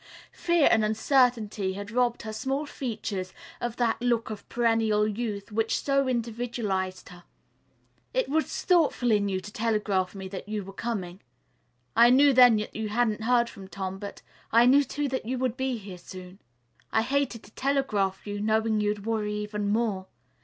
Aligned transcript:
Fear 0.33 0.67
and 0.71 0.83
uncertainty 0.83 1.73
had 1.73 1.91
robbed 1.91 2.23
her 2.23 2.33
small 2.33 2.65
features 2.65 3.35
of 3.59 3.75
that 3.75 4.01
look 4.01 4.31
of 4.31 4.49
perennial 4.49 5.07
youth 5.07 5.51
which 5.51 5.77
so 5.79 6.07
individualized 6.07 7.09
her. 7.09 7.23
"It 8.11 8.27
was 8.27 8.63
thoughtful 8.63 9.11
in 9.11 9.29
you 9.29 9.39
to 9.39 9.51
telegraph 9.53 10.15
me 10.15 10.27
that 10.29 10.49
you 10.49 10.63
were 10.63 10.73
coming. 10.73 11.21
I 11.95 12.09
knew 12.09 12.33
then 12.33 12.55
that 12.55 12.75
you 12.75 12.89
hadn't 12.89 13.25
heard 13.25 13.47
from 13.47 13.67
Tom, 13.67 13.99
but 13.99 14.23
I 14.51 14.65
knew, 14.65 14.83
too, 14.83 15.07
that 15.09 15.27
you 15.27 15.37
would 15.37 15.51
soon 15.51 15.57
be 15.57 15.77
here." 15.77 15.99
"I 16.91 17.03
hated 17.03 17.43
to 17.43 17.51
telegraph 17.51 18.25
you, 18.25 18.41
knowing 18.41 18.81
you'd 18.81 19.05
worry 19.05 19.35
even 19.35 19.69
more. 19.69 20.07